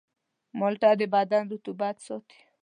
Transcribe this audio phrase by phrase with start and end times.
[0.59, 2.39] مالټه د بدن رطوبت ساتي.